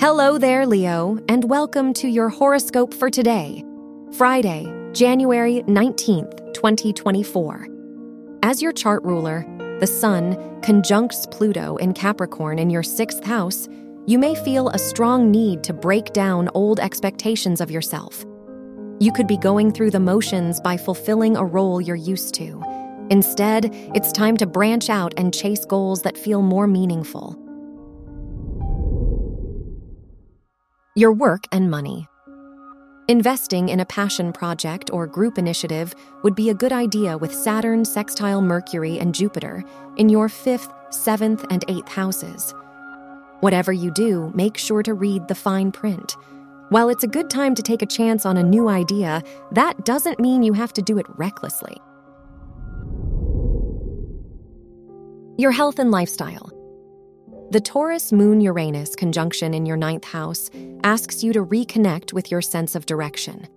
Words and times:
Hello 0.00 0.38
there, 0.38 0.64
Leo, 0.64 1.18
and 1.28 1.44
welcome 1.44 1.92
to 1.92 2.08
your 2.08 2.30
horoscope 2.30 2.94
for 2.94 3.10
today, 3.10 3.62
Friday, 4.12 4.64
January 4.94 5.62
19th, 5.66 6.54
2024. 6.54 7.68
As 8.42 8.62
your 8.62 8.72
chart 8.72 9.04
ruler, 9.04 9.44
the 9.78 9.86
Sun 9.86 10.62
conjuncts 10.62 11.26
Pluto 11.30 11.76
in 11.76 11.92
Capricorn 11.92 12.58
in 12.58 12.70
your 12.70 12.82
sixth 12.82 13.22
house, 13.22 13.68
you 14.06 14.18
may 14.18 14.34
feel 14.34 14.70
a 14.70 14.78
strong 14.78 15.30
need 15.30 15.62
to 15.64 15.74
break 15.74 16.14
down 16.14 16.48
old 16.54 16.80
expectations 16.80 17.60
of 17.60 17.70
yourself. 17.70 18.24
You 19.00 19.12
could 19.12 19.26
be 19.26 19.36
going 19.36 19.70
through 19.70 19.90
the 19.90 20.00
motions 20.00 20.62
by 20.62 20.78
fulfilling 20.78 21.36
a 21.36 21.44
role 21.44 21.78
you're 21.78 21.94
used 21.94 22.32
to. 22.36 22.64
Instead, 23.10 23.68
it's 23.94 24.12
time 24.12 24.38
to 24.38 24.46
branch 24.46 24.88
out 24.88 25.12
and 25.18 25.34
chase 25.34 25.66
goals 25.66 26.00
that 26.02 26.16
feel 26.16 26.40
more 26.40 26.66
meaningful. 26.66 27.38
Your 30.96 31.12
work 31.12 31.44
and 31.52 31.70
money. 31.70 32.08
Investing 33.06 33.68
in 33.68 33.78
a 33.78 33.84
passion 33.84 34.32
project 34.32 34.90
or 34.92 35.06
group 35.06 35.38
initiative 35.38 35.94
would 36.24 36.34
be 36.34 36.50
a 36.50 36.54
good 36.54 36.72
idea 36.72 37.16
with 37.16 37.32
Saturn 37.32 37.84
sextile 37.84 38.42
Mercury 38.42 38.98
and 38.98 39.14
Jupiter 39.14 39.62
in 39.98 40.08
your 40.08 40.28
fifth, 40.28 40.72
seventh, 40.90 41.46
and 41.48 41.64
eighth 41.68 41.88
houses. 41.88 42.52
Whatever 43.38 43.72
you 43.72 43.92
do, 43.92 44.32
make 44.34 44.56
sure 44.56 44.82
to 44.82 44.92
read 44.92 45.28
the 45.28 45.34
fine 45.36 45.70
print. 45.70 46.16
While 46.70 46.88
it's 46.88 47.04
a 47.04 47.08
good 47.08 47.30
time 47.30 47.54
to 47.54 47.62
take 47.62 47.82
a 47.82 47.86
chance 47.86 48.26
on 48.26 48.36
a 48.36 48.42
new 48.42 48.68
idea, 48.68 49.22
that 49.52 49.84
doesn't 49.84 50.18
mean 50.18 50.42
you 50.42 50.54
have 50.54 50.72
to 50.72 50.82
do 50.82 50.98
it 50.98 51.06
recklessly. 51.10 51.76
Your 55.38 55.52
health 55.52 55.78
and 55.78 55.92
lifestyle. 55.92 56.50
The 57.50 57.60
Taurus 57.60 58.12
Moon 58.12 58.40
Uranus 58.40 58.94
conjunction 58.94 59.54
in 59.54 59.66
your 59.66 59.76
ninth 59.76 60.04
house 60.04 60.50
asks 60.84 61.24
you 61.24 61.32
to 61.32 61.44
reconnect 61.44 62.12
with 62.12 62.30
your 62.30 62.40
sense 62.40 62.76
of 62.76 62.86
direction. 62.86 63.48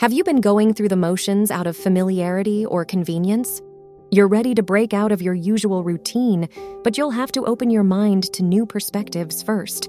Have 0.00 0.12
you 0.12 0.24
been 0.24 0.40
going 0.40 0.74
through 0.74 0.88
the 0.88 0.96
motions 0.96 1.52
out 1.52 1.68
of 1.68 1.76
familiarity 1.76 2.66
or 2.66 2.84
convenience? 2.84 3.62
You're 4.10 4.26
ready 4.26 4.52
to 4.56 4.64
break 4.64 4.92
out 4.92 5.12
of 5.12 5.22
your 5.22 5.32
usual 5.32 5.84
routine, 5.84 6.48
but 6.82 6.98
you'll 6.98 7.12
have 7.12 7.30
to 7.32 7.44
open 7.44 7.70
your 7.70 7.84
mind 7.84 8.32
to 8.32 8.42
new 8.42 8.66
perspectives 8.66 9.44
first. 9.44 9.88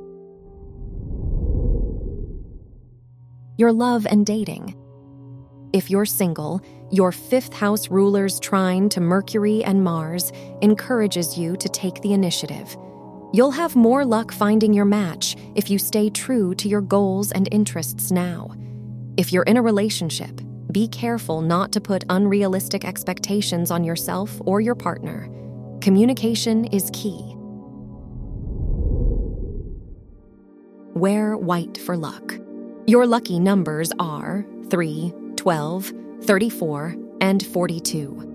Your 3.58 3.74
love 3.74 4.06
and 4.06 4.24
dating. 4.24 4.76
If 5.74 5.90
you're 5.90 6.06
single, 6.06 6.62
your 6.92 7.12
fifth 7.12 7.56
house 7.56 7.90
ruler's 7.90 8.40
trine 8.40 8.88
to 8.90 9.02
Mercury 9.02 9.64
and 9.64 9.84
Mars 9.84 10.32
encourages 10.62 11.40
you 11.40 11.58
to 11.58 11.68
take 11.68 12.04
the 12.04 12.14
initiative. 12.14 12.78
You'll 13.36 13.52
have 13.52 13.76
more 13.76 14.06
luck 14.06 14.32
finding 14.32 14.74
your 14.74 14.86
match 14.86 15.36
if 15.56 15.70
you 15.70 15.78
stay 15.78 16.10
true 16.10 16.56
to 16.56 16.70
your 16.70 16.80
goals 16.80 17.34
and 17.34 17.50
interests 17.52 18.10
now. 18.10 18.56
If 19.18 19.34
you're 19.34 19.44
in 19.44 19.58
a 19.58 19.62
relationship, 19.62 20.40
be 20.72 20.88
careful 20.88 21.42
not 21.42 21.74
to 21.74 21.82
put 21.82 22.06
unrealistic 22.08 22.86
expectations 22.86 23.72
on 23.72 23.84
yourself 23.84 24.42
or 24.46 24.62
your 24.62 24.74
partner. 24.74 25.30
Communication 25.82 26.64
is 26.68 26.90
key. 26.94 27.36
Wear 30.94 31.36
white 31.36 31.78
for 31.78 31.98
luck. 31.98 32.36
Your 32.88 33.06
lucky 33.06 33.42
numbers 33.42 33.92
are 34.00 34.46
3, 34.70 35.14
12, 35.36 35.92
34, 36.22 36.96
and 37.20 37.46
42. 37.46 38.35